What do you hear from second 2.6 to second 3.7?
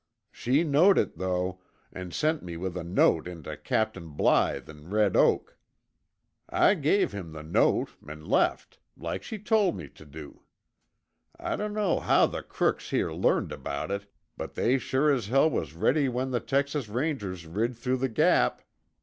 a note intuh